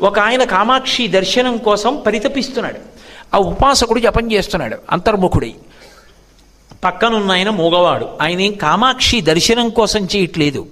ఒక 0.00 0.18
ఆయన 0.18 0.44
కామాక్షి 0.44 1.08
దర్శనం 1.08 1.56
కోసం 1.56 1.96
పరితపిస్తున్నాడు. 1.96 2.80
ఆ 3.34 3.38
ఉపాసకుడు 3.38 4.00
జపం 4.00 4.32
చేస్తున్నాడు 4.32 4.76
అంతర్ముఖుడై. 4.90 5.54
పక్కనున్న 6.84 7.32
ఆయన 7.32 7.50
మూగవాడు. 7.50 8.08
ఆయన 8.22 8.40
ఏం 8.40 8.52
కామాక్షి 8.52 9.20
దర్శనం 9.20 9.68
కోసం 9.68 10.08
చేయట్లేదు. 10.16 10.66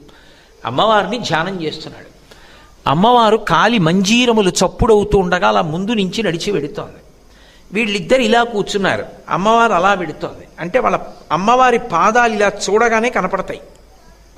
అమ్మవారిని 0.67 1.19
ధ్యానం 1.19 1.63
చేస్తున్నాడు. 1.63 2.07
అమ్మవారు 2.89 3.37
కాలి 3.37 3.79
మంజీరములు 3.79 4.51
చప్పుడవుతూ 4.51 5.19
ఉండగా 5.19 5.49
అలా 5.49 5.63
ముందు 5.63 5.93
నుంచి 5.93 6.23
నడిచి 6.23 6.51
వెడుతోంది. 6.51 6.97
వీళ్ళిద్దరు 7.73 8.21
ఇలా 8.21 8.43
కూర్చున్నారు. 8.45 9.07
అమ్మవారు 9.29 9.73
అలా 9.73 9.95
వెడుతోంది. 9.95 10.49
అంటే 10.61 10.79
వాళ్ళ 10.79 10.99
అమ్మవారి 11.33 11.79
పాదాలు 11.79 12.33
ఇలా 12.33 12.53
చూడగానే 12.71 13.11
కనపడతాయి. 13.11 13.61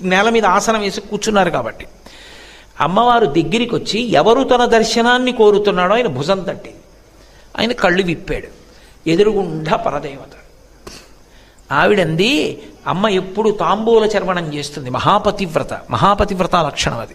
నేల 0.02 0.29
మీద 0.29 0.46
ఆసనం 0.46 0.80
వేసి 0.80 1.00
కూర్చున్నారు 1.00 1.50
కాబట్టి. 1.50 1.87
అమ్మవారు 2.80 3.26
దగ్గరికి 3.26 3.75
వచ్చి 3.75 4.00
ఎవరు 4.00 4.44
తన 4.44 4.64
దర్శనాన్ని 4.64 5.32
కోరుతున్నాడో 5.32 5.94
ఆయన 5.94 6.07
భుజం 6.07 6.43
తట్టి. 6.43 6.75
ఆయన 7.58 7.72
కళ్ళు 7.72 8.02
విప్పాడు. 8.02 8.61
ఎదురుగుండా 9.08 9.76
పరదేవత. 9.76 10.30
ఆవిడంది 11.72 12.62
అమ్మ 12.86 13.08
ఎప్పుడు 13.08 13.50
తాంబూల 13.50 14.04
చర్వణం 14.04 14.54
చేస్తుంది. 14.54 14.90
మహాపతివ్రత 14.90 15.80
మహాపతివ్రత 15.90 16.57
లక్షణం 16.57 16.98
అది. 16.98 17.14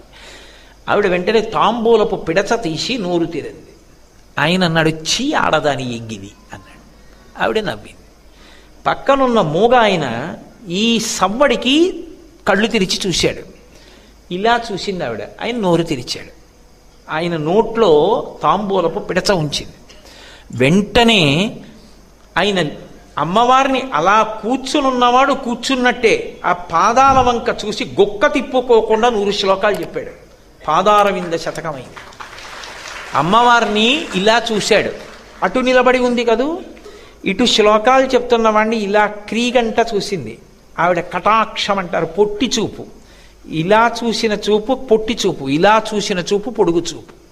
ఆవిడ 0.90 1.08
వెంటనే 1.08 1.42
తాంబూలపు 1.42 2.16
పిడచ 2.16 2.58
తీసి 2.58 2.98
నోరు 2.98 3.26
తీరింది. 3.26 3.66
ఆయన 4.40 4.64
అన్నాడు 4.64 4.90
చీ 4.90 5.34
ఆడదాని 5.34 5.96
ఎగ్గిది 5.96 6.32
అన్నాడు. 6.54 6.76
ఆవిడ 7.44 7.60
నవ్వింది. 7.60 8.06
పక్కనున్న 8.88 9.42
మూగ 9.42 9.76
ఆయన 9.76 10.36
ఈ 10.70 11.00
సవ్వడికి 11.00 12.04
కళ్ళు 12.48 12.68
తెరిచి 12.68 13.00
చూశాడు. 13.08 13.55
ఇలా 14.32 14.62
చూసింది 14.72 15.06
ఆవిడ. 15.06 15.22
ఆయన 15.42 15.58
నోరు 15.58 15.84
తెరిచాడు. 15.84 16.46
ఆయన 17.12 17.38
నోట్లో 17.38 18.22
తాంబూలపు 18.44 19.00
పిడచ 19.00 19.32
ఉంచింది. 19.32 19.74
వెంటనే 20.52 21.56
ఆయన 22.38 22.70
అమ్మవారిని 23.18 23.84
అలా 23.94 24.24
కూర్చునున్నవాడు 24.24 25.34
కూర్చున్నట్టే 25.34 26.38
ఆ 26.46 26.54
పాదాల 26.54 27.20
వంక 27.20 27.56
చూసి 27.66 27.86
గొక్క 27.86 28.34
తిప్పుకోకుండా 28.34 29.10
నూరు 29.10 29.32
శ్లోకాలు 29.32 29.76
చెప్పాడు. 29.76 30.12
పాదారవింద 30.68 31.34
శతకమైంది. 31.34 31.88
అమ్మవారిని 33.16 34.08
ఇలా 34.16 34.42
చూశాడు. 34.52 34.92
అటు 35.44 35.60
నిలబడి 35.60 36.00
ఉంది 36.00 36.26
కదూ? 36.26 36.60
ఇటు 37.26 37.46
శ్లోకాలు 37.46 38.06
చెప్తున్న 38.06 38.50
వాడిని 38.50 38.76
ఇలా 38.76 39.06
క్రీగంట 39.06 39.76
చూసింది. 39.96 40.40
ఆవిడ 40.80 41.00
కటాక్షం 41.00 41.80
అంటారు 41.80 42.06
పొట్టి 42.06 42.52
చూపు. 42.60 42.86
ఇలా 43.48 43.92
చూసిన 44.04 44.34
చూపు 44.34 44.74
పొట్టి 44.74 45.18
చూపు 45.26 45.50
ఇలా 45.50 45.84
చూసిన 45.94 46.20
చూపు 46.20 46.50
పొడుగు 46.50 46.80
చూపు. 46.80 47.26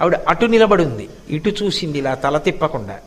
ఆవిడ 0.00 0.14
అటు 0.14 0.46
నిలబడి 0.46 0.84
ఉంది 0.84 1.08
ఇటు 1.30 1.48
చూసింది 1.48 1.98
ఇలా 1.98 2.14
తల 2.14 2.38
తిప్పకుండా. 2.38 2.98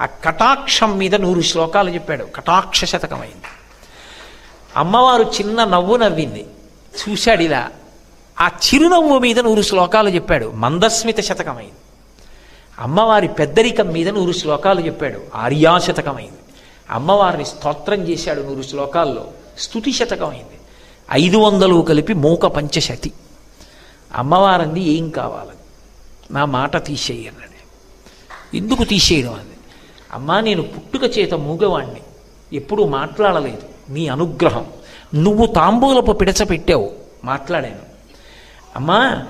ఆ 0.00 0.06
కటాక్షం 0.06 0.98
మీద 0.98 1.14
నూరు 1.14 1.40
శ్లోకాలు 1.40 1.90
చెప్పాడు 1.90 2.24
కటాక్ష 2.24 2.84
శతకమైంది. 2.84 3.44
అమ్మవారు 4.76 5.22
చిన్న 5.22 5.64
నవ్వు 5.64 5.96
నవ్వింది 5.96 6.46
చూశాడు 7.00 7.42
ఇలా. 7.42 7.70
ఆ 8.40 8.46
చిరునవ్వు 8.46 9.18
మీద 9.18 9.40
నూరు 9.40 9.62
శ్లోకాలు 9.62 10.08
చెప్పాడు 10.08 10.52
మందస్మిత 10.54 11.20
శతకమైంది. 11.20 11.72
అమ్మవారి 12.78 13.28
పెద్దరికం 13.28 13.88
మీద 13.88 14.08
నూరు 14.08 14.32
శ్లోకాలు 14.32 14.80
చెప్పాడు 14.80 15.20
ఆర్యాశతకమైంది 15.34 16.38
అమ్మవారిని 16.90 17.44
స్తోత్రం 17.44 18.08
చేశాడు 18.08 18.42
నూరు 18.42 18.62
శ్లోకాల్లో 18.62 19.32
స్తుతి 19.58 19.92
శతకమైంది. 19.92 20.58
ఐదు 21.12 21.36
వందలు 21.36 21.82
కలిపి 21.82 22.14
మూక 22.14 22.46
పంచశతి. 22.46 23.12
అమ్మవారంది 24.14 24.80
ఏం 24.80 25.10
కావాలి? 25.10 25.50
నా 26.30 26.44
మాట 26.44 26.84
తీసేయి 26.84 27.28
అన్నాడు. 27.28 27.54
ఎందుకు 28.56 28.84
తీసేయడం 28.84 29.32
అది? 29.32 29.56
అమ్మా 30.12 30.40
నేను 30.40 30.62
పుట్టుక 30.62 31.18
చేత 31.18 31.34
మూగవాణ్ణి. 31.34 32.00
ఎప్పుడూ 32.52 32.86
మాట్లాడలేదు. 32.86 33.92
నీ 33.92 34.08
అనుగ్రహం. 34.08 34.66
నువ్వు 35.14 35.46
తాంబూలపు 35.46 36.12
పిడచపెట్టావు 36.12 36.92
మాట్లాడాను. 37.24 37.94
అమ్మా 38.76 39.22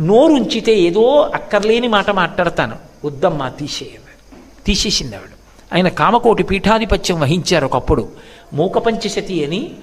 నోరుంచితే 0.00 0.80
ఏదో 0.80 1.30
అక్కర్లేని 1.34 1.88
మాట 1.88 2.10
మాట్లాడతాను. 2.10 2.76
వద్దమ్మా 3.04 3.48
తీసేయన్నారు 3.48 4.36
తీసేసింది 4.64 5.16
ఆవిడ. 5.16 5.28
ఆయన 5.74 5.88
కామకోటి 5.88 6.42
పీఠాధిపత్యం 6.42 7.20
వహించారు 7.20 7.66
ఒకప్పుడు. 7.66 8.08
మూకపంచశతి 8.52 9.44
అని 9.44 9.74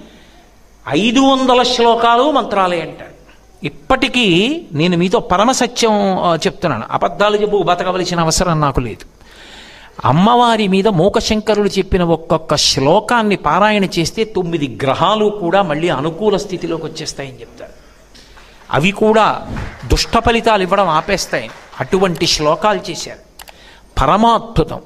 ఐదు 0.88 1.20
వందల 1.20 1.62
శ్లోకాలు 1.62 2.30
మంత్రాలే 2.30 2.80
అంటాడు. 2.80 3.10
ఇప్పటికీ 3.66 4.66
నేను 4.72 4.96
మీతో 4.96 5.20
పరమసత్యం 5.20 5.92
చెప్తున్నాను. 6.34 6.84
అబద్ధాలు 6.90 7.36
చెప్పు 7.36 7.62
బతకవలసిన 7.62 8.20
అవసరం 8.20 8.60
నాకు 8.60 8.80
లేదు. 8.80 9.04
అమ్మవారి 10.04 10.68
మీద 10.68 10.88
మూకశంకరులు 10.88 11.68
చెప్పిన 11.68 12.02
ఒక్కొక్క 12.02 12.56
శ్లోకాన్ని 12.56 13.36
పారాయణ 13.36 13.84
చేస్తే 13.84 14.24
తొమ్మిది 14.24 14.78
గ్రహాలు 14.82 15.24
కూడా 15.24 15.62
మళ్ళీ 15.62 15.88
అనుకూల 15.88 16.36
స్థితిలోకి 16.36 16.86
వచ్చేస్తాయని 16.86 17.40
చెప్తారు. 17.40 17.72
అవి 18.70 18.90
కూడా 18.90 19.46
దుష్ట 19.86 20.18
ఫలితాలు 20.18 20.62
ఇవ్వడం 20.62 20.88
ఆపేస్తాయి 20.88 21.50
అటువంటి 21.80 22.26
శ్లోకాలు 22.26 22.80
చేశారు. 22.90 23.18
పరమాద్భుతం. 24.00 24.80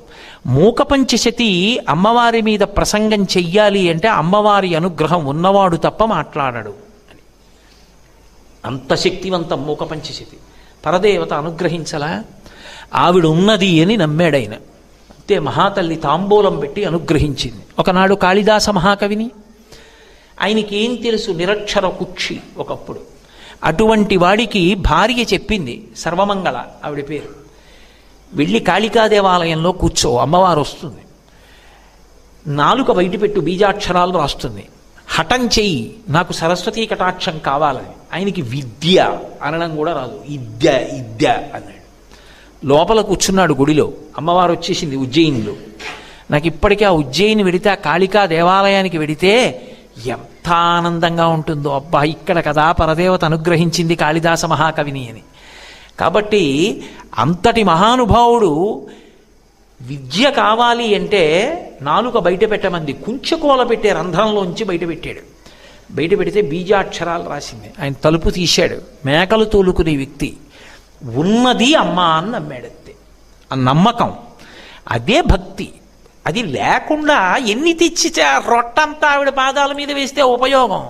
మూకపంచశతి 0.46 1.80
అమ్మవారి 1.88 2.42
మీద 2.42 2.60
ప్రసంగం 2.60 3.22
చెయ్యాలి 3.22 3.90
అంటే 3.90 4.08
అమ్మవారి 4.08 4.74
అనుగ్రహం 4.74 5.26
ఉన్నవాడు 5.26 5.76
తప్ప 5.76 6.04
మాట్లాడడు 6.04 6.70
అని. 7.10 7.20
అంత 8.64 8.94
శక్తివంతం 8.94 9.66
మూకపంచశతి. 9.66 10.36
పరదేవత 10.86 11.32
అనుగ్రహించలా? 11.32 12.24
ఆవిడ 12.94 13.26
ఉన్నది 13.26 13.82
అని 13.82 13.96
నమ్మాడైన. 13.96 14.52
అంతే 15.10 15.38
మహాతల్లి 15.38 15.96
తాంబూలం 15.96 16.58
పెట్టి 16.58 16.84
అనుగ్రహించింది. 16.84 17.62
ఒకనాడు 17.78 18.14
కాళిదాస 18.14 18.70
మహాకవిని 18.70 19.30
ఆయనకి 20.42 20.76
ఏం 20.76 20.94
తెలుసు 20.94 21.30
నిరక్షర 21.30 21.88
కుక్షి 21.88 22.40
ఒకప్పుడు. 22.58 23.00
అటువంటి 23.64 24.16
వాడికి 24.16 24.74
భార్య 24.74 25.22
చెప్పింది 25.22 25.88
సర్వమంగళ 25.96 26.64
ఆవిడ 26.84 27.08
పేరు. 27.08 27.43
వెళ్ళి 28.34 28.60
కాళికా 28.60 29.06
దేవాలయంలో 29.06 29.72
కూర్చో 29.72 30.16
అమ్మవారు 30.16 30.60
వస్తుంది. 30.60 31.00
నాలుక 32.46 32.92
బయటపెట్టు 32.92 33.40
బీజాక్షరాలు 33.40 34.18
రాస్తుంది. 34.18 34.68
హఠం 35.08 35.46
చెయ్యి 35.46 35.94
నాకు 36.08 36.32
సరస్వతీ 36.32 36.86
కటాక్షం 36.86 37.38
కావాలని. 37.38 38.14
ఆయనకి 38.14 38.42
విద్య 38.42 39.18
అనడం 39.42 39.76
కూడా 39.76 39.92
రాదు. 39.92 40.20
ఇద్య 40.28 40.86
ఇద్య 40.92 41.26
అన్నాడు. 41.54 41.84
లోపల 42.66 43.00
కూర్చున్నాడు 43.00 43.54
గుడిలో. 43.54 43.92
అమ్మవారు 44.18 44.52
వచ్చేసింది 44.52 44.96
ఉజ్జయినిలో. 44.96 45.52
నాకు 46.30 46.46
ఇప్పటికీ 46.46 46.84
ఆ 46.84 46.90
ఉజ్జయిని 46.90 47.42
వెడితే 47.42 47.70
ఆ 47.70 47.74
కాళికా 47.74 48.26
దేవాలయానికి 48.26 48.98
వెడితే 48.98 49.60
ఎంత 50.06 50.48
ఆనందంగా 50.48 51.26
ఉంటుందో. 51.26 51.74
అబ్బా 51.74 52.02
ఇక్కడ 52.02 52.46
కదా 52.46 52.72
పరదేవత 52.72 53.24
అనుగ్రహించింది 53.24 53.96
కాళిదాస 53.96 54.44
మహాకవిని 54.44 55.08
అని. 55.08 55.22
కాబట్టి 56.00 56.82
అంతటి 57.18 57.64
మహానుభావుడు 57.64 58.86
విద్య 59.80 60.30
కావాలి 60.30 60.94
అంటే 60.94 61.60
నాలుక 61.82 62.18
బయట 62.18 62.50
పెట్టమంది. 62.50 62.92
కుంచకోల 62.92 63.62
పెట్టే 63.62 63.92
రంధ్రంలోంచి 63.92 64.64
బయట 64.64 64.88
పెట్టాడు. 64.88 65.20
బయట 65.92 66.18
పెడితే 66.18 66.40
బీజాక్షరాలు 66.40 67.28
రాసింది. 67.28 67.72
ఆయన 67.82 67.92
తలుపు 67.92 68.30
తీశాడు. 68.30 68.78
మేకలు 69.06 69.44
తోలుకునే 69.44 69.96
వ్యక్తి. 69.96 70.36
ఉన్నది 71.14 71.74
అమ్మ 71.74 72.00
అని 72.00 72.30
నమ్మాడు 72.30 72.64
అంతే. 72.64 72.94
ఆ 73.52 73.54
నమ్మకం. 73.54 74.12
అదే 74.88 75.20
భక్తి. 75.20 75.72
అది 76.26 76.42
లేకుండా 76.42 77.36
ఎన్ని 77.36 77.72
తెచ్చి 77.72 78.12
రొట్టంతా 78.50 79.08
ఆవిడ 79.08 79.28
పాదాల 79.28 79.72
మీద 79.72 79.92
వేస్తే 79.92 80.22
ఉపయోగం. 80.22 80.88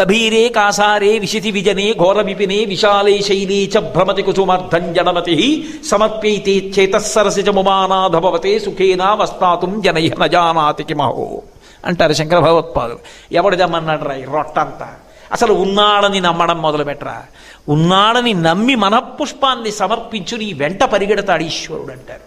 గభీరే 0.00 0.48
కాసారే 0.48 1.18
విశితి 1.18 1.50
విజనే 1.50 1.92
ఘోర 1.92 2.22
విపినే 2.22 2.64
విశాలే 2.64 3.22
శైలీ 3.22 3.70
చ 3.76 3.78
భ్రమతి 3.78 4.22
కుసుమర్ధం 4.22 4.92
జనమతి 4.92 5.68
సమర్ప్యైతే 5.90 6.52
చేతస్సరసిజముమానాధభవతే 6.52 8.58
సుఖేనా 8.58 9.14
వస్తాతుం 9.14 9.80
జనయ 9.80 10.10
నజానాతి 10.20 10.84
కిమహో. 10.84 11.42
అంటారు 11.86 12.12
శంకర 12.12 12.38
భగవత్పాదులు. 12.38 12.98
ఎవడిదమ్మన్నాడు 13.32 14.04
రా 14.04 14.32
రొట్టంతా? 14.32 14.88
అసలు 15.32 15.52
ఉన్నాడని 15.52 16.20
నమ్మడం 16.20 16.62
మొదలుపెట్టరా? 16.62 17.22
ఉన్నాడని 17.68 18.34
నమ్మి 18.34 18.74
మనఃపుష్పాన్ని 18.74 19.72
సమర్పించు 19.72 20.36
నీ 20.36 20.52
వెంట 20.52 20.84
పరిగెడతాడు 20.84 21.42
ఈశ్వరుడు 21.42 21.92
అంటారు. 21.92 22.25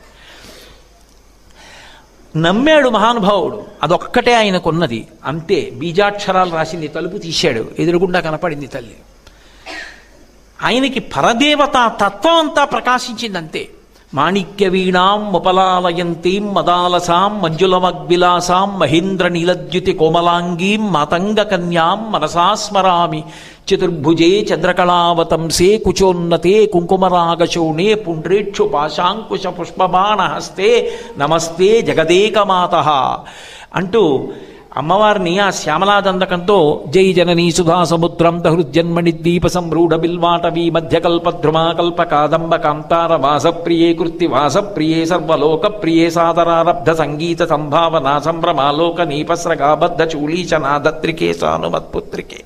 నమ్మాడు 2.37 2.89
మహానుభావుడు. 2.89 3.65
అదొక్కటే 3.83 4.33
ఆయనకున్నది. 4.33 5.07
అంతే 5.25 5.71
బీజాక్షరాలు 5.73 6.51
రాసింది 6.51 6.87
తలుపు 6.87 7.17
తీశాడు. 7.17 7.65
ఎదురుగుండా 7.79 8.19
కనపడింది 8.19 8.67
తల్లి. 8.67 8.95
ఆయనకి 10.63 10.99
పరదేవత 10.99 11.91
తత్వం 12.05 12.35
అంతా 12.35 12.65
ప్రకాశించింది 12.65 13.37
అంతే. 13.37 13.69
మాణిక్య 14.13 14.67
వీణాం 14.67 15.33
ఉపలాలయంతీం 15.33 16.53
మదాలసాం 16.53 17.41
మంజులమగ్విలాసాం 17.41 18.79
మహేంద్ర 18.79 19.27
నీలద్యుతి 19.27 19.93
కోమలాంగీం 19.93 20.93
మాతంగ 20.93 21.41
కన్యాం 21.41 22.11
మనసా 22.11 22.53
స్మరామి. 22.53 23.23
చతుర్భుజే 23.69 24.31
చంద్రకళావతంసే 24.49 25.69
కుచోన్నతే 25.85 26.53
కుంకుమరాగశోణే 26.73 27.89
పుండ్రేక్షు 28.05 28.65
పాశాంకుశ 28.73 29.47
పుష్పబాణహస్తే 29.57 30.69
నమస్తే 31.17 31.71
జగదేకమాత 31.89 32.75
అంటూ 33.75 34.03
అమ్మవారిని 34.77 35.31
ఆ 35.39 35.47
శ్యామలాదందకంతో 35.59 36.57
జై 36.87 37.05
జననీ 37.13 37.45
సుధా 37.51 37.77
సముద్రం 37.83 38.35
దహృజన్మణి 38.43 39.11
ద్వీప 39.17 39.47
సంరూఢ 39.47 39.93
బిల్వాటవీ 39.95 40.65
మధ్యకల్పద్రుమా 40.69 41.63
కల్ప 41.71 42.03
కాదంబ 42.03 42.55
కాంతార 42.55 43.13
వాసప్రియే 43.25 43.89
కృత్తి 43.93 44.27
వాసప్రియే 44.27 45.01
సర్వలోక 45.05 45.67
ప్రియే 45.81 46.07
సాదరారబ్ధ 46.09 46.91
సంగీత 47.01 47.43
సంభావనా 47.49 48.15
సంభ్రమాలోక 48.19 49.01
నీపస్రగాబద్ధ 49.11 50.01
చూలీచ 50.13 50.59
నాదత్రికే 50.59 51.31
సానుమత్పుత్రికే 51.33 52.41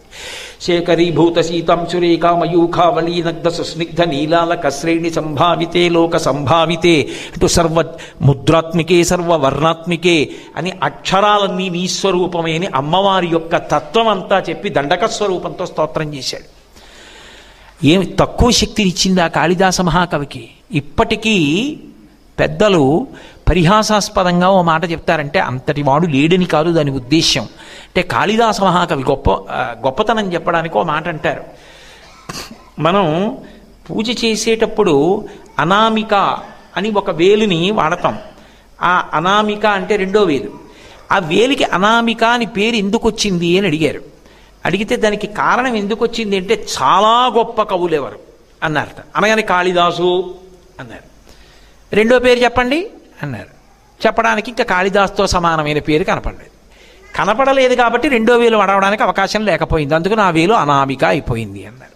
శేఖరీభూత 0.64 1.40
సీతాంశురేఖా 1.40 2.32
మయూఖావళీ 2.36 3.24
నగ్ధ 3.24 3.48
సుస్నిగ్ధ 3.48 4.02
నీలాలక 4.02 4.70
శ్రేణి 4.70 5.10
సంభావితే 5.10 5.90
లోక 5.90 6.18
సంభావితే 6.18 6.94
ఇటు 7.38 7.48
సర్వ 7.48 7.86
ముద్రాత్మికే 8.22 9.04
సర్వ 9.04 9.36
వర్ణాత్మికే 9.36 10.30
అని 10.58 10.72
అక్షరాలన్నీ 10.84 11.70
నీ 11.70 11.88
స్వరూపమే 11.88 12.56
అని 12.56 12.68
అమ్మవారి 12.76 13.28
యొక్క 13.28 13.58
తత్వం 13.58 14.08
అంతా 14.08 14.44
చెప్పి 14.50 14.70
దండక 14.70 15.06
స్వరూపంతో 15.06 15.66
స్తోత్రం 15.66 16.14
చేశాడు. 16.14 16.50
ఏమి 17.86 18.06
తక్కువ 18.06 18.52
శక్తినిచ్చింది 18.52 19.22
ఆ 19.22 19.28
కాళిదాస 19.28 19.82
మహాకవికి? 19.82 20.50
ఇప్పటికీ 20.72 21.36
పెద్దలు 22.40 23.08
పరిహాసాస్పదంగా 23.50 24.50
ఓ 24.50 24.62
మాట 24.62 24.92
చెప్తారంటే 24.92 25.40
అంతటి 25.40 25.82
వాడు 25.82 26.08
లేడని 26.08 26.46
కాదు 26.46 26.72
దాని 26.72 26.92
ఉద్దేశ్యం. 26.92 27.44
అంటే 27.44 28.02
కాళిదాస 28.02 28.62
మహాకవి 28.62 29.04
గొప్ప 29.04 29.30
గొప్పతనం 29.86 30.34
చెప్పడానికి 30.34 30.78
ఓ 30.78 30.84
మాట 30.84 31.08
అంటారు. 31.08 31.44
మనం 32.80 33.38
పూజ 33.90 34.26
చేసేటప్పుడు 34.26 35.28
అనామిక 35.60 36.14
అని 36.78 36.92
ఒక 36.92 37.10
వేలుని 37.10 37.72
వాడతాం. 37.72 38.18
ఆ 38.82 39.10
అనామిక 39.14 39.66
అంటే 39.66 39.96
రెండో 39.96 40.24
వేలు. 40.24 40.52
ఆ 41.12 41.18
వేలికి 41.18 41.64
అనామిక 41.64 42.24
అని 42.24 42.46
పేరు 42.46 42.76
ఎందుకు 42.76 43.08
వచ్చింది 43.08 43.58
అని 43.58 43.68
అడిగారు. 43.68 44.02
అడిగితే 44.66 44.96
దానికి 44.96 45.28
కారణం 45.28 45.76
ఎందుకు 45.76 46.06
వచ్చింది 46.06 46.38
అంటే 46.38 46.66
చాలా 46.82 47.32
గొప్ప 47.38 47.62
కవులు 47.62 47.96
ఎవరు 47.96 48.20
అన్నారట. 48.64 49.04
అనగానే 49.16 49.42
కాళిదాసు 49.42 50.36
అన్నారు. 50.80 51.04
రెండో 51.96 52.20
పేరు 52.20 52.40
చెప్పండి. 52.40 52.90
అన్నారు. 53.24 53.64
చెప్పడానికి 54.08 54.52
ఇంకా 54.52 54.64
కాళిదాస్తో 54.64 55.28
సమానమైన 55.28 55.80
పేరు 55.80 56.04
కనపడలేదు. 56.04 56.54
కనపడలేదు 57.18 57.76
కాబట్టి 57.76 58.08
రెండో 58.10 58.38
వేలు 58.38 58.58
అడవడానికి 58.58 59.04
అవకాశం 59.04 59.46
లేకపోయింది. 59.46 59.96
అందుకు 59.96 60.14
నా 60.14 60.30
వేలు 60.30 60.54
అనామిక 60.54 61.06
అయిపోయింది 61.06 61.66
అన్నారు. 61.66 61.94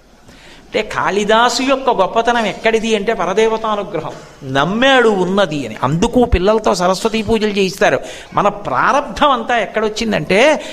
అంటే 0.66 0.90
కాళిదాసు 0.96 1.64
యొక్క 1.64 1.90
గొప్పతనం 1.90 2.46
ఎక్కడిది 2.46 2.96
అంటే 2.96 3.14
పరదేవతానుగ్రహం. 3.14 4.12
నమ్మాడు 4.54 5.10
ఉన్నది 5.10 5.66
అని. 5.66 5.78
అందుకు 5.84 6.24
పిల్లలతో 6.24 6.76
సరస్వతీ 6.76 7.22
పూజలు 7.22 7.52
చేయిస్తారు. 7.52 8.00
మన 8.34 8.48
ప్రారంభం 8.48 9.32
అంతా 9.32 9.58
ఎక్కడొచ్చిందంటే 9.58 10.64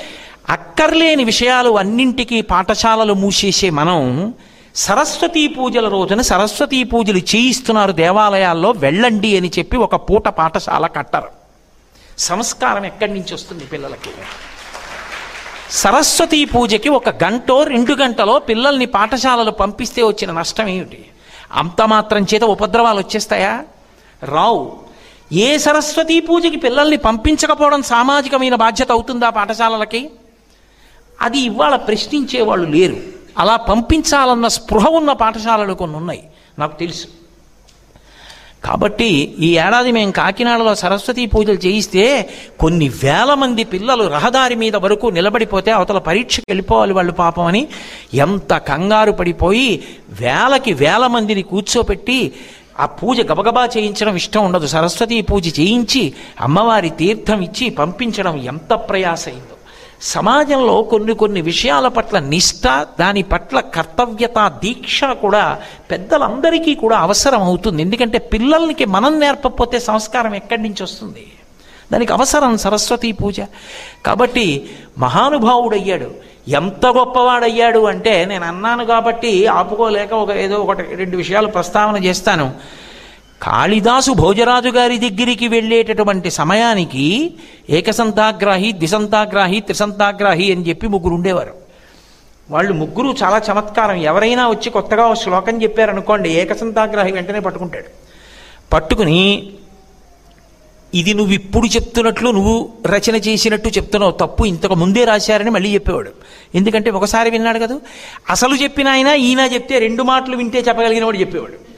అక్కర్లేని 0.49 1.25
విషయాలు 1.25 1.79
అన్నింటికీ 1.79 2.43
పాఠశాలలు 2.43 3.15
మూసేసే 3.15 3.71
మనం 3.71 4.35
సరస్వతీ 4.77 5.49
పూజల 5.49 5.89
రోజున 5.89 6.21
సరస్వతీ 6.21 6.85
పూజలు 6.85 7.19
చేయిస్తున్నారు 7.19 7.93
దేవాలయాల్లో 7.93 8.71
వెళ్ళండి 8.71 9.37
అని 9.37 9.51
చెప్పి 9.59 9.77
ఒక 9.77 9.95
పూట 9.95 10.29
పాఠశాల 10.29 10.87
కట్టరు. 10.87 11.29
సంస్కారం 12.19 12.85
ఎక్కడి 12.85 13.13
నుంచి 13.13 13.35
వస్తుంది 13.35 13.65
పిల్లలకి? 13.65 14.11
సరస్వతీ 15.71 16.45
పూజకి 16.45 16.89
ఒక 16.89 17.09
గంటో 17.09 17.63
రెండు 17.63 17.95
గంటలో 17.95 18.39
పిల్లల్ని 18.39 18.87
పాఠశాలలు 18.87 19.51
పంపిస్తే 19.51 20.03
వచ్చిన 20.03 20.33
నష్టం 20.33 20.69
ఏమిటి? 20.69 21.05
అంత 21.53 21.83
మాత్రం 21.83 22.27
చేత 22.35 22.45
ఉపద్రవాలు 22.45 22.99
వచ్చేస్తాయా? 22.99 23.65
రావు. 24.25 24.79
ఏ 25.33 25.59
సరస్వతీ 25.59 26.21
పూజకి 26.21 26.57
పిల్లల్ని 26.57 26.97
పంపించకపోవడం 26.97 27.83
సామాజికమైన 27.83 28.55
బాధ్యత 28.55 28.93
అవుతుందా 28.93 29.31
పాఠశాలలకి? 29.31 30.11
అది 31.21 31.39
ఇవాళ 31.39 31.77
ప్రశ్నించేవాళ్ళు 31.77 32.71
లేరు. 32.71 33.24
అలా 33.39 33.57
పంపించాలన్న 33.57 34.49
స్పృహ 34.49 34.87
ఉన్న 34.89 35.13
పాఠశాలలు 35.13 35.75
కొన్ని 35.75 35.97
ఉన్నాయి. 35.97 36.23
నాకు 36.59 36.79
తెలుసు. 36.79 37.07
కాబట్టి 38.65 39.09
ఈ 39.39 39.59
ఏడాది 39.59 39.93
మేము 39.93 40.13
కాకినాడలో 40.13 40.75
సరస్వతీ 40.75 41.27
పూజలు 41.27 41.59
చేయిస్తే 41.67 42.05
కొన్ని 42.61 42.89
వేల 42.89 43.35
మంది 43.35 43.65
పిల్లలు 43.65 44.05
రహదారి 44.05 44.55
మీద 44.55 44.77
వరకు 44.77 45.07
నిలబడిపోతే 45.07 45.71
అవతల 45.71 45.99
పరీక్షకి 45.99 46.47
వెళ్ళిపోవాలి 46.49 46.93
వాళ్ళు 46.93 47.13
పాపం 47.13 47.45
అని 47.45 47.63
ఎంత 48.15 48.53
కంగారు 48.53 49.13
పడిపోయి 49.13 49.85
వేలకి 50.21 50.73
వేల 50.73 51.07
మందిని 51.07 51.43
కూర్చోపెట్టి 51.43 52.33
ఆ 52.81 52.87
పూజ 52.87 53.21
గబగబా 53.21 53.69
చేయించడం 53.77 54.17
ఇష్టం 54.17 54.45
ఉండదు. 54.45 54.67
సరస్వతీ 54.67 55.21
పూజ 55.21 55.61
చేయించి 55.61 56.13
అమ్మవారి 56.41 56.91
తీర్థం 56.91 57.43
ఇచ్చి 57.43 57.71
పంపించడం 57.71 58.37
ఎంత 58.37 58.75
ప్రయాసైంది. 58.75 59.54
సమాజంలో 60.03 60.83
కొన్ని 60.83 61.15
కొన్ని 61.15 61.41
విషయాల 61.41 61.89
పట్ల 61.89 62.19
నిష్ఠ 62.19 62.87
దాని 63.01 63.23
పట్ల 63.23 63.61
కర్తవ్యత 63.61 64.53
దీక్ష 64.63 65.05
కూడా 65.05 65.59
పెద్దలందరికీ 65.91 66.75
కూడా 66.75 66.99
అవసరం 66.99 67.43
అవుతుంది. 67.43 67.83
ఎందుకంటే 67.83 68.19
పిల్లలకి 68.19 68.85
మనం 68.85 69.21
నేర్పకపోతే 69.21 69.79
సంస్కారం 69.79 70.35
ఎక్కడి 70.35 70.63
నుంచి 70.63 70.83
వస్తుంది? 70.83 71.27
దానికి 71.93 72.13
అవసరం 72.13 72.57
సరస్వతీ 72.57 73.13
పూజ. 73.13 73.41
కాబట్టి 74.07 74.71
మహానుభావుడయ్యాడు. 74.99 76.11
ఎంత 76.49 76.87
గొప్పవాడయ్యాడు 76.87 77.79
అంటే 77.79 78.25
నేను 78.25 78.45
అన్నాను 78.45 78.85
కాబట్టి 78.85 79.47
ఆపుకోలేక 79.47 80.13
ఒక 80.13 80.31
ఏదో 80.31 80.57
ఒకటి 80.57 80.95
రెండు 80.95 81.17
విషయాలు 81.17 81.47
ప్రస్తావన 81.47 82.05
చేస్తాను. 82.05 82.55
కాళిదాసు 83.47 84.11
భోజరాజు 84.13 84.69
గారి 84.69 84.99
దగ్గరికి 84.99 85.49
వెళ్ళేటటువంటి 85.49 86.31
సమయానికి 86.31 87.35
ఏకసంతాగ్రాహి 87.71 88.73
ద్విసంతాగ్రాహి 88.73 89.61
త్రిసంతాగ్రాహి 89.61 90.53
అని 90.53 90.69
చెప్పి 90.69 90.87
ముగ్గురు 90.87 91.15
ఉండేవారు. 91.15 91.55
వాళ్ళు 92.51 92.73
ముగ్గురు 92.73 93.17
చాలా 93.23 93.43
చమత్కారం. 93.53 93.97
ఎవరైనా 93.97 94.49
వచ్చి 94.49 94.71
కొత్తగా 94.71 95.07
ఒక 95.07 95.17
శ్లోకం 95.17 95.63
చెప్పారనుకోండి 95.63 96.31
ఏకసంతాగ్రాహి 96.31 97.13
వెంటనే 97.13 97.41
పట్టుకుంటాడు. 97.41 97.85
పట్టుకుని 98.73 99.51
ఇది 100.95 101.15
నువ్వు 101.15 101.33
ఇప్పుడు 101.33 101.67
చెప్తున్నట్లు 101.67 102.31
నువ్వు 102.31 102.69
రచన 102.87 103.17
చేసినట్టు 103.17 103.69
చెప్తున్నావు 103.69 104.13
తప్పు 104.13 104.45
ఇంతకు 104.45 104.75
ముందే 104.75 105.05
రాశారని 105.05 105.51
మళ్ళీ 105.51 105.75
చెప్పేవాడు. 105.75 106.11
ఎందుకంటే 106.55 106.91
ఒకసారి 106.91 107.31
విన్నాడు 107.31 107.59
కదా? 107.59 107.81
అసలు 108.31 108.55
చెప్పిన 108.55 108.89
ఆయన 108.89 109.07
ఈయన 109.07 109.41
చెప్తే 109.41 109.79
రెండు 109.79 110.03
మాటలు 110.03 110.37
వింటే 110.37 110.59
చెప్పగలిగిన 110.59 111.05
వాడు 111.05 111.17
చెప్పేవాడు. 111.17 111.74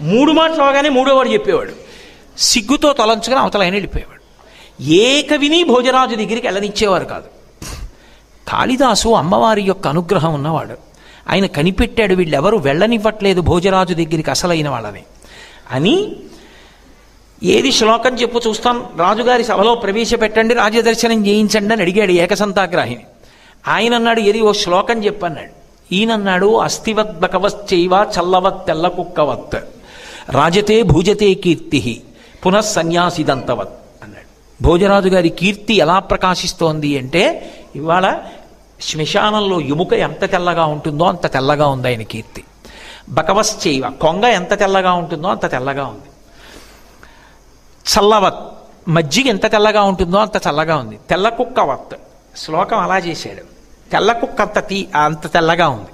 మూడు 0.00 0.32
మాటలు 0.32 0.62
అవగానే 0.62 0.88
మూడోవాడు 0.88 1.28
చెప్పేవాడు. 1.28 1.72
సిగ్గుతో 2.38 2.92
తలంచుకుని 2.92 3.36
అవతల 3.36 3.62
ఆయన 3.62 3.72
వెళ్ళిపోయేవాడు. 3.72 4.18
ఏ 4.82 5.22
కవిని 5.22 5.64
భోజరాజు 5.64 6.14
దగ్గరికి 6.14 6.46
వెళ్ళనిచ్చేవారు 6.46 7.04
కాదు. 7.04 7.24
కాళిదాసు 8.48 9.08
అమ్మవారి 9.08 9.62
యొక్క 9.62 9.88
అనుగ్రహం 9.88 10.34
ఉన్నవాడు. 10.34 10.74
ఆయన 11.30 11.46
కనిపెట్టాడు 11.46 12.14
వీళ్ళెవరు 12.14 12.56
వెళ్ళనివ్వట్లేదు 12.56 13.40
భోజరాజు 13.40 13.94
దగ్గరికి 13.94 14.30
అసలైన 14.30 14.68
వాళ్ళని. 14.68 15.02
అని 15.70 16.16
ఏది 17.42 17.72
శ్లోకం 17.72 18.14
చెప్పు 18.14 18.40
చూస్తాం. 18.48 18.88
రాజుగారి 18.96 19.44
సభలో 19.44 19.74
ప్రవేశపెట్టండి 19.74 20.54
రాజదర్శనం 20.54 21.26
చేయించండి 21.26 21.74
అని 21.74 21.82
అడిగాడు 21.82 22.12
ఏకసంతాగ్రాహిని 22.12 23.04
ఆయన 23.68 23.94
అన్నాడు 23.94 24.20
ఏది 24.20 24.40
ఓ 24.40 24.52
శ్లోకం 24.52 25.04
చెప్పన్నాడు? 25.04 25.58
ఈయనన్నాడు 25.94 26.56
అస్థివత్ 26.56 27.20
బకవశ్చైవ 27.20 27.90
చల్లవత్ 27.94 28.66
తెల్ల 28.66 28.88
కుక్కవత్. 28.88 29.56
రాజతే 30.30 30.82
భూజతే 30.82 31.34
కీర్తి. 31.34 32.02
పునఃసన్యాసిదంతవత్ 32.46 33.68
అన్నాడు. 34.02 34.62
భోజరాజు 34.62 35.08
గారి 35.08 35.28
కీర్తి 35.28 35.74
ఎలా 35.74 35.98
ప్రకాశిస్తోంది 35.98 36.98
అంటే 36.98 37.52
ఇవాళ 37.76 38.18
శ్మశానంలో 38.80 39.60
ఎముక 39.60 39.92
ఎంత 39.92 40.30
తెల్లగా 40.30 40.64
ఉంటుందో 40.64 41.04
అంత 41.04 41.32
తెల్లగా 41.32 41.66
ఉంది 41.68 41.88
ఆయన 41.88 42.02
కీర్తి. 42.02 42.44
బకవశ్చైవ 43.08 43.90
కొంగ 43.90 44.24
ఎంత 44.24 44.58
తెల్లగా 44.58 44.92
ఉంటుందో 44.92 45.28
అంత 45.28 45.50
తెల్లగా 45.50 45.84
ఉంది. 45.84 46.08
చల్లవత్ 47.90 48.38
మజ్జిగ 48.88 49.28
ఎంత 49.28 49.52
తెల్లగా 49.52 49.82
ఉంటుందో 49.82 50.18
అంత 50.18 50.36
చల్లగా 50.36 50.76
ఉంది. 50.76 50.98
తెల్ల 51.10 51.28
కుక్కవత్ 51.28 51.96
శ్లోకం 52.36 52.78
అలా 52.78 52.98
చేశాడు. 52.98 53.42
తెల్ల 53.90 54.12
కుక్క 54.12 54.40
అంత 54.40 54.58
తీ 54.58 54.86
అంత 55.04 55.32
తెల్లగా 55.32 55.68
ఉంది. 55.68 55.88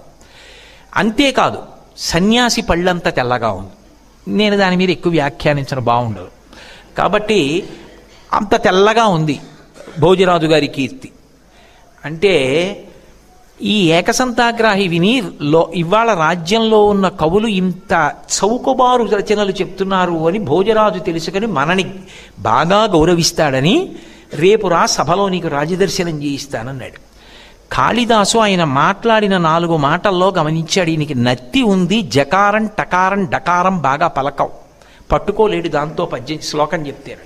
అంతేకాదు 0.95 1.63
సన్యాసి 1.99 2.63
పళ్ళంత 2.63 3.09
తెల్లగా 3.15 3.51
ఉంది. 3.51 3.71
నేను 4.29 4.57
దాని 4.57 4.77
మీద 4.77 4.91
ఎక్కువ 4.91 5.13
వ్యాఖ్యానించడం 5.13 5.85
బాగుండదు. 5.85 6.29
కాబట్టి 6.99 7.69
అంత 8.33 8.63
తెల్లగా 8.63 9.07
ఉంది 9.07 9.41
భోజరాజు 10.01 10.47
గారి 10.47 10.67
కీర్తి. 10.67 11.11
అంటే 12.05 12.35
ఈ 13.63 13.91
ఏకసంతాగ్రాహి 13.93 14.89
విని 14.89 15.23
లో 15.41 15.73
ఇవాళ 15.75 16.15
రాజ్యంలో 16.15 16.85
ఉన్న 16.85 17.09
కవులు 17.09 17.47
ఇంత 17.47 18.13
చౌకబారు 18.37 19.05
రచనలు 19.05 19.53
చెప్తున్నారు 19.53 20.29
అని 20.29 20.39
భోజరాజు 20.39 20.99
తెలుసుకొని 20.99 21.47
మనని 21.47 21.95
బాగా 22.39 22.85
గౌరవిస్తాడని 22.85 23.93
రేపు 24.35 24.69
రా 24.69 24.87
సభలో 24.87 25.29
నీకు 25.29 25.49
రాజదర్శనం 25.49 26.23
చేయిస్తానన్నాడు. 26.23 27.14
కాళిదాసు 27.73 28.39
ఆయన 28.39 28.65
మాట్లాడిన 28.65 29.39
నాలుగు 29.39 29.77
మాటల్లో 29.77 30.33
గమనించాడు 30.39 30.91
ఈయనకి 30.91 31.15
నత్తి 31.15 31.63
ఉంది 31.63 32.03
జకారం 32.03 32.67
టకారం 32.79 33.27
డకారం 33.27 33.79
బాగా 33.79 34.09
పలకం 34.09 34.49
పట్టుకోలేడు 35.13 35.69
దాంతో 35.69 36.05
పద్దెనిమిది 36.05 36.47
శ్లోకం 36.47 36.87
చెప్తారు. 36.87 37.19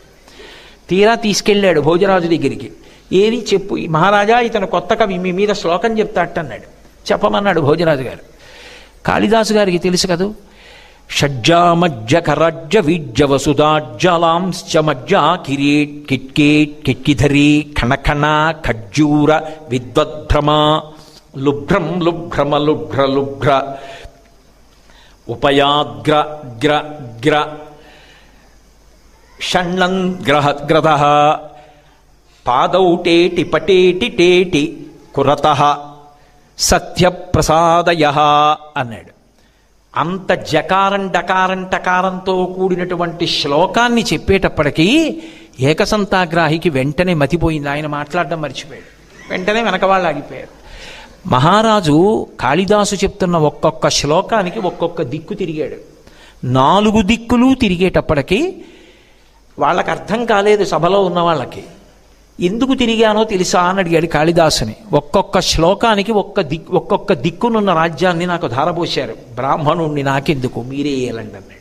తీరా 0.88 1.14
తీసుకెళ్ళాడు 1.14 1.80
భోజరాజు 1.80 2.28
దగ్గరికి. 2.28 2.72
ఏది 3.12 3.46
చెప్పు 3.54 3.76
ఈ 3.76 3.86
మహారాజా 3.86 4.38
ఇతను 4.40 4.66
కొత్త 4.66 4.94
కవి 4.94 5.18
మీ 5.18 5.32
మీద 5.32 5.48
శ్లోకం 5.48 5.98
చెప్తాటన్నాడు 5.98 6.62
చెప్పమన్నాడు 7.12 7.60
భోజరాజు 7.60 8.02
గారు. 8.02 8.18
కాళిదాసు 9.06 9.54
గారికి 9.54 9.78
తెలుసు 9.78 10.06
కదా? 10.06 10.32
షడ్జామజ్జకరజ్జ 11.10 12.74
కరజ్జ 12.74 12.76
వీజ్జ 12.86 13.22
మజ్జ 14.86 15.12
కిరీట్ 15.46 15.94
కిట్కేట్ 16.08 16.74
కిట్కిధరి 16.86 17.48
ఖణఖణ 17.78 18.24
ఖజ్జూర 18.66 19.30
విద్వద్భ్రమ 19.70 20.50
లుభ్రం 21.38 21.88
లుభ్రమ 22.06 22.56
లుభ్ర 22.66 23.00
లుభ్ర 23.16 23.50
ఉపయాగ్ర 25.26 26.14
గ్ర 26.64 26.72
గ్ర 27.24 27.34
షణ్ణన్ 29.38 30.00
గ్రహ 30.28 30.48
గ్రద 30.70 30.90
పాదౌ 32.46 32.86
టేటి 33.04 33.42
పటేటి 33.44 34.08
టేటి 34.18 34.62
కురత 35.14 35.46
సత్యప్రసాదయ 36.58 38.04
అన్నాడు 38.76 39.12
అంత 39.96 40.32
జకారం 40.32 41.08
డకారం 41.08 41.64
టకారంతో 41.64 42.44
కూడినటువంటి 42.44 43.26
శ్లోకాన్ని 43.26 44.04
చెప్పేటప్పటికీ 44.12 45.22
ఏకసంతాగ్రాహికి 45.60 46.70
వెంటనే 46.70 47.14
మతిపోయింది. 47.14 47.68
ఆయన 47.68 47.86
మాట్లాడడం 47.86 48.40
మర్చిపోయాడు. 48.40 48.98
వెంటనే 49.30 49.62
వెనక 49.62 49.84
వాళ్ళు 49.84 50.08
ఆగిపోయారు. 50.08 50.48
మహారాజు 51.28 52.26
కాళిదాసు 52.40 52.94
చెప్తున్న 52.94 53.36
ఒక్కొక్క 53.36 53.88
శ్లోకానికి 53.88 54.58
ఒక్కొక్క 54.58 55.02
దిక్కు 55.02 55.34
తిరిగాడు. 55.34 55.76
నాలుగు 56.46 57.02
దిక్కులు 57.02 57.54
తిరిగేటప్పటికీ 57.54 58.54
వాళ్ళకి 59.58 59.90
అర్థం 59.90 60.24
కాలేదు 60.24 60.64
సభలో 60.64 61.04
ఉన్న 61.04 61.20
వాళ్ళకి. 61.20 61.64
ఎందుకు 62.40 62.74
తిరిగానో 62.74 63.24
తెలుసా 63.24 63.60
అని 63.60 63.78
అడిగాడు 63.78 64.06
కాళిదాసుని. 64.06 64.76
ఒక్కొక్క 64.92 65.40
శ్లోకానికి 65.40 66.12
ఒక్క 66.12 66.40
దిక్ 66.40 66.70
ఒక్కొక్క 66.70 67.12
దిక్కునున్న 67.12 67.72
రాజ్యాన్ని 67.72 68.26
నాకు 68.26 68.46
ధారపోశారు 68.46 69.16
బ్రాహ్మణుణ్ణి 69.34 70.02
నాకెందుకు? 70.02 70.62
మీరే 70.62 70.90
ఏలండి 70.90 71.34
అన్నాడు. 71.34 71.58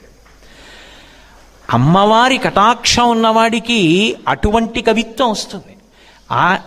అమ్మవారి 1.74 2.38
కటాక్షం 2.38 3.10
ఉన్నవాడికి 3.10 4.15
అటువంటి 4.27 4.81
కవిత్వం 4.81 5.31
వస్తుంది. 5.31 5.77
ఆ 6.31 6.57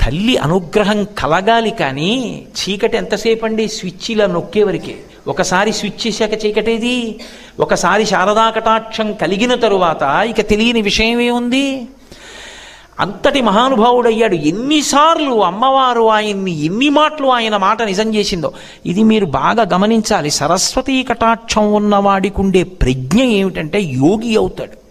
తల్లి 0.00 0.36
అనుగ్రహం 0.36 1.04
కలగాలి 1.04 1.70
కానీ 1.70 2.46
చీకటి 2.58 2.96
ఎంతసేపు 2.96 3.44
అండి 3.44 3.68
స్విచ్ 3.68 4.10
ఇలా 4.10 4.26
నొక్కేవరకే 4.26 4.96
ఒకసారి 5.28 5.72
స్విచ్ 5.72 6.06
చేశాక 6.06 6.44
చీకటేది? 6.46 7.20
ఒకసారి 7.60 8.06
శారదా 8.06 8.50
కటాక్షం 8.50 9.12
కలిగిన 9.12 9.54
తరువాత 9.54 10.02
ఇక 10.26 10.48
తెలియని 10.48 10.82
విషయం 10.82 11.20
ఏముంది 11.20 11.88
అంతటి 13.00 13.40
మహానుభావుడయ్యాడు. 13.40 14.34
ఎన్నిసార్లు 14.34 15.44
అమ్మవారు 15.44 16.10
ఆయన్ని 16.10 16.64
ఎన్ని 16.64 16.88
మాటలు 16.88 17.26
ఆయన 17.28 17.56
మాట 17.56 17.82
నిజం 17.82 18.14
చేసిందో. 18.14 18.52
ఇది 18.86 19.02
మీరు 19.02 19.26
బాగా 19.26 19.66
గమనించాలి. 19.74 20.30
సరస్వతీ 20.30 21.02
కటాక్షం 21.02 21.72
ఉన్నవాడికి 21.72 22.40
ఉండే 22.40 22.62
ప్రజ్ఞ 22.62 23.22
ఏమిటంటే 23.22 23.80
యోగి 23.80 24.36
అవుతాడు. 24.36 24.84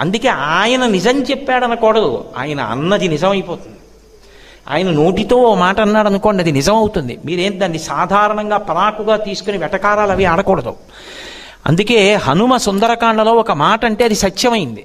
అందుకే 0.00 0.28
ఆయన 0.28 0.86
నిజం 0.86 1.22
చెప్పాడనకూడదు. 1.22 2.24
ఆయన 2.38 2.60
అన్నది 2.60 3.08
నిజమైపోతుంది. 3.08 3.76
ఆయన 4.70 4.90
నోటితో 4.90 5.36
ఓ 5.36 5.54
మాట 5.54 5.80
అన్నాడు 5.80 6.06
అనుకోండి 6.06 6.42
అది 6.42 6.52
నిజం 6.52 6.76
అవుతుంది 6.76 7.18
మీరేం 7.24 7.60
దాన్ని 7.60 7.78
సాధారణంగా 7.78 8.56
పరాకుగా 8.56 9.16
తీసుకుని 9.16 9.58
వెటకారాలు 9.58 10.10
అవి 10.10 10.24
ఆడకూడదు. 10.24 10.74
అందుకే 11.66 12.14
హనుమ 12.14 12.56
సుందరకాండలో 12.56 13.32
ఒక 13.32 13.52
మాట 13.52 13.84
అంటే 13.84 14.04
అది 14.04 14.14
సత్యమైంది. 14.14 14.84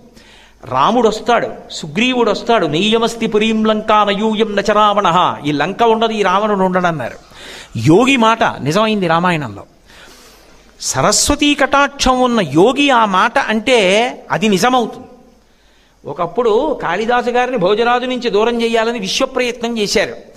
రాముడు 0.65 1.09
వస్తాడు 1.09 1.49
సుగ్రీవుడు 1.71 2.31
వస్తాడు 2.31 2.67
నెయ్యమస్తి 2.67 3.27
పురీం 3.27 3.65
లంకా 3.65 4.03
నయూయం 4.03 4.55
నచరావణ 4.55 5.35
ఈ 5.45 5.51
లంక 5.51 5.83
ఉండదు 5.83 6.11
ఈ 6.11 6.21
రావణుడు 6.21 6.59
ఉండడన్నారు. 6.59 7.17
యోగి 7.77 8.17
మాట 8.17 8.43
నిజమైంది 8.43 9.07
రామాయణంలో. 9.07 9.63
సరస్వతీ 10.81 11.55
కటాక్షం 11.55 12.19
ఉన్న 12.19 12.41
యోగి 12.41 12.89
ఆ 12.89 13.05
మాట 13.05 13.39
అంటే 13.39 13.77
అది 14.31 14.49
నిజమవుతుంది. 14.49 15.07
ఒకప్పుడు 16.05 16.79
కాళిదాసు 16.83 17.29
గారిని 17.29 17.57
భోజరాజు 17.57 18.05
నుంచి 18.05 18.29
దూరం 18.29 18.61
చేయాలని 18.61 18.99
విశ్వప్రయత్నం 18.99 19.77
చేశారు. 19.77 20.36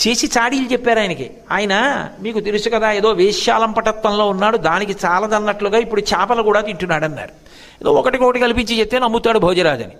చేసి 0.00 0.26
చాడీలు 0.26 0.72
చెప్పారు 0.72 0.98
ఆయనకి. 0.98 1.30
ఆయన 1.50 1.74
మీకు 2.20 2.40
తెలుసు 2.40 2.68
కదా 2.68 2.92
ఏదో 2.92 3.10
వేశ్యాలంపటత్వంలో 3.10 4.28
ఉన్నాడు 4.28 4.56
దానికి 4.56 4.96
చాలదన్నట్లుగా 5.04 5.78
ఇప్పుడు 5.78 6.00
చేపలు 6.00 6.42
కూడా 6.42 6.60
తింటున్నాడు 6.60 7.04
అన్నారు 7.04 7.30
ఏదో 7.82 7.92
ఒకటి 7.92 8.18
ఒకటి 8.18 8.40
కల్పించి 8.40 8.80
చెప్తే 8.80 8.98
నమ్ముతాడు 8.98 9.38
భోజరాజని. 9.38 9.96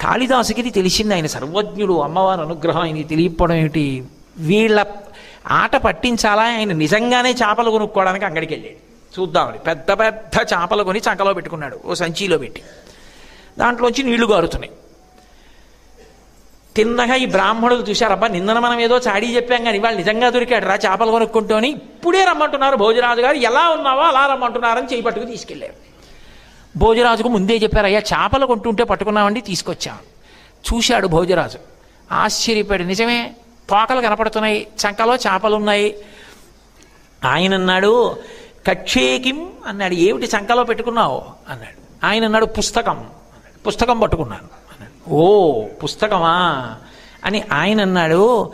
కాళిదాసుకి 0.00 0.60
ఇది 0.60 0.70
తెలిసింది 0.70 1.14
ఆయన 1.14 1.26
సర్వజ్ఞుడు 1.26 2.00
అమ్మవారి 2.00 2.40
అనుగ్రహం 2.40 2.82
ఆయనకి 2.82 3.04
తెలియకపోవడం 3.04 3.54
ఏమిటి? 3.54 4.04
వీళ్ళ 4.36 4.86
ఆట 5.46 5.76
పట్టించాలా? 5.76 6.42
ఆయన 6.42 6.72
నిజంగానే 6.72 7.30
చేపలు 7.30 7.70
కొనుక్కోవడానికి 7.70 8.24
అంగడికి 8.24 8.54
వెళ్ళాడు. 8.54 8.94
చూద్దామని 9.20 9.58
పెద్ద 9.58 9.90
పెద్ద 9.92 10.46
చేపలు 10.52 10.82
కొని 10.82 10.98
చంకలో 10.98 11.32
పెట్టుకున్నాడు 11.34 11.80
ఓ 11.86 11.94
సంచిలో 11.94 12.38
పెట్టి. 12.38 12.62
దాంట్లోంచి 13.58 14.02
నీళ్ళు 14.02 14.26
గారుతున్నాయి. 14.26 14.72
తిన్నగా 16.76 17.14
ఈ 17.14 17.26
బ్రాహ్మణులు 17.26 17.82
చూశారబ్బా 17.82 18.28
నిన్న 18.28 18.52
మనం 18.52 18.80
ఏదో 18.80 18.98
చాడీ 18.98 19.26
చెప్పాం 19.26 19.64
కానీ 19.64 19.78
వాళ్ళు 19.78 19.98
నిజంగా 19.98 20.30
దొరికాడు 20.30 20.64
రా 20.64 20.74
చేపలు 20.74 21.10
కొనుక్కుంటూని 21.10 21.70
ఇప్పుడే 21.70 22.24
రమ్మంటున్నారు 22.24 22.76
భోజరాజు 22.76 23.20
గారు. 23.20 23.36
ఎలా 23.36 23.68
ఉన్నావో 23.68 24.00
అలా 24.00 24.26
రమ్మంటున్నారని 24.26 24.86
చేయి 24.86 25.02
పట్టుకు 25.02 25.24
తీసుకెళ్ళారు 25.24 25.72
భోజరాజుకు 26.78 27.28
ముందే 27.28 27.56
చెప్పారు 27.56 27.86
అయ్యా 27.86 28.00
చేపలు 28.00 28.46
కొంటుంటే 28.46 28.84
పట్టుకున్నామండి 28.84 29.40
తీసుకొచ్చాం. 29.40 29.98
చూశాడు 30.74 31.06
భోజరాజు. 31.06 31.58
ఆశ్చర్యపోయాడు. 32.12 32.82
నిజమే 32.82 33.32
తోకలు 33.70 34.00
కనపడుతున్నాయి 34.00 34.66
చంకలో 34.86 35.16
చేపలు 35.16 35.54
ఉన్నాయి. 35.54 35.98
ఆయన 37.24 37.54
అన్నాడు 37.54 38.16
కక్షేకిం 38.66 39.52
అన్నాడు. 39.66 39.94
ఏమిటి 39.94 40.36
చంకలో 40.36 40.64
పెట్టుకున్నావు? 40.64 41.22
అన్నాడు. 41.48 42.06
ఆయన 42.06 42.24
అన్నాడు 42.24 42.46
పుస్తకం. 42.46 43.10
పుస్తకం 43.66 44.00
పట్టుకున్నాను. 44.00 44.63
ఓ 45.08 45.62
పుస్తకమా? 45.62 46.74
అని 47.24 47.44
ఆయన 47.52 47.80
అన్నాడు 47.80 48.52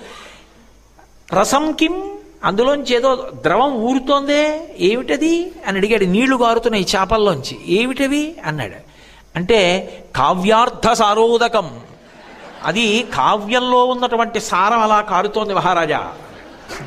రసం 1.33 1.73
కిం? 1.73 2.19
అందులోంచి 2.45 2.97
ఏదో 2.97 3.31
ద్రవం 3.43 3.73
ఊరుతోందే? 3.73 4.77
ఏమిటది? 4.79 5.53
అని 5.67 5.79
అడిగాడు. 5.79 6.05
నీళ్ళు 6.05 6.37
గారుతున్నాయి 6.37 6.87
చేపల్లోంచి. 6.97 7.61
ఏమిటవి? 7.67 8.37
అన్నాడు. 8.45 8.75
అంటే 9.37 9.89
కావ్యార్థ 10.17 10.93
సారోదకం. 10.93 11.81
అది 12.65 13.03
కావ్యంలో 13.15 13.85
ఉన్నటువంటి 13.85 14.41
సారం 14.41 14.81
అలా 14.81 15.01
కారుతోంది 15.01 15.55
మహారాజా. 15.55 16.13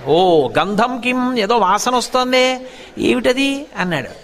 ఓ 0.08 0.50
గంధం 0.60 1.02
కిం? 1.02 1.38
ఏదో 1.38 1.58
వాసన 1.58 1.96
వస్తోందే? 1.96 2.62
ఏమిటది? 2.98 3.66
అన్నాడు. 3.78 4.23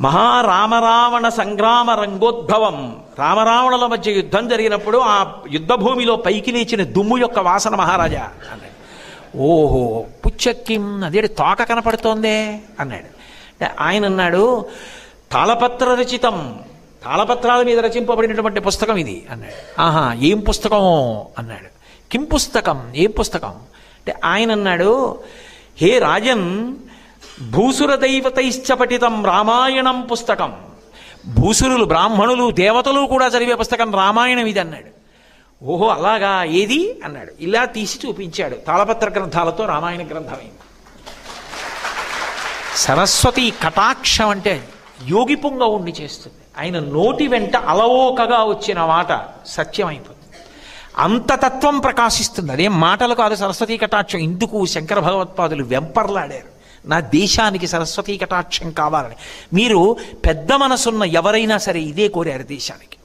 మహారామరావణ 0.00 1.28
సంగ్రామ 1.28 1.90
రంగోద్భవం. 1.90 2.96
రామరావణుల 3.18 3.86
మధ్య 3.86 4.12
యుద్ధం 4.12 4.48
జరిగినప్పుడు 4.48 4.98
ఆ 4.98 5.32
యుద్ధ 5.50 5.72
భూమిలో 5.72 6.16
పైకి 6.16 6.52
లేచిన 6.52 6.84
దుమ్ము 6.84 7.18
యొక్క 7.18 7.38
వాసన 7.38 7.74
మహారాజా 7.74 8.22
అన్నాడు. 8.22 8.74
ఓహో 9.38 10.04
పుచ్చక్కిం 10.26 11.04
అదేడు 11.04 11.26
తోక 11.26 11.62
కనపడుతోందే 11.62 12.58
అన్నాడు. 12.80 13.24
ఆయన 13.80 14.04
అన్నాడు 14.04 14.66
తాళపత్ర 15.32 15.94
రచితం 15.94 16.58
తాళపత్రాల 17.04 17.62
మీద 17.62 17.78
రచింపబడినటువంటి 17.78 18.60
పుస్తకం 18.60 18.96
ఇది 18.96 19.26
అన్నాడు. 19.30 19.80
ఆహా 19.80 20.12
ఏం 20.12 20.40
పుస్తకం 20.40 20.82
అన్నాడు. 21.38 21.74
కిం 22.12 22.24
పుస్తకం 22.24 22.92
ఏం 22.96 23.10
పుస్తకం? 23.10 23.48
అంటే 23.48 24.20
ఆయన 24.24 24.52
అన్నాడు 24.52 25.18
హే 25.76 25.98
రాజన్ 25.98 26.74
భూసుర 27.42 27.94
దైవతైశ్చ 27.94 28.74
పఠితం 28.74 29.26
రామాయణం 29.26 30.00
పుస్తకం. 30.00 30.52
భూసురులు 31.26 31.84
బ్రాహ్మణులు 31.84 32.50
దేవతలు 32.50 33.06
కూడా 33.06 33.26
చదివే 33.26 33.54
పుస్తకం 33.54 33.94
రామాయణం 33.94 34.46
ఇది 34.46 34.60
అన్నాడు. 34.60 35.04
ఓహో 35.64 35.86
అలాగా 35.86 36.44
ఏది? 36.44 37.00
అన్నాడు. 37.04 37.32
ఇలా 37.40 37.64
తీసి 37.64 37.98
చూపించాడు. 38.06 38.54
తాళపత్ర 38.54 39.08
గ్రంథాలతో 39.10 39.66
రామాయణ 39.66 39.98
గ్రంథమైంది. 39.98 40.52
సరస్వతి 42.76 43.52
కటాక్షం 43.62 44.28
అంటే 44.28 44.68
యోగి 45.06 45.34
ఉండి 45.64 45.94
చేస్తుంది. 46.00 46.36
ఆయన 46.58 46.78
నోటి 46.78 47.26
వెంట 47.26 47.56
అలవోకగా 47.56 48.44
వచ్చిన 48.44 48.84
మాట 48.84 49.26
సత్యమైపోతుంది. 49.46 50.44
అంత 50.98 51.32
తత్వం 51.32 51.80
ప్రకాశిస్తుంది. 51.80 52.52
అదేం 52.52 52.80
మాటలు 52.80 53.14
కాదు 53.14 53.34
సరస్వతీ 53.34 53.76
కటాక్షం. 53.76 54.18
ఇందుకు 54.18 54.66
శంకర 54.66 55.00
భగవత్పాదులు 55.00 55.64
వెంపర్లాడారు. 55.64 56.53
నా 56.86 57.00
దేశానికి 57.00 57.66
సరస్వతీ 57.66 58.16
కటాక్షం 58.16 58.70
కావాలని. 58.70 59.14
మీరు 59.52 59.96
పెద్ద 60.26 60.52
మనసున్న 60.52 61.04
ఎవరైనా 61.04 61.58
సరే 61.58 61.80
ఇదే 61.80 62.08
కోరారు 62.08 62.42
దేశానికి. 62.42 62.96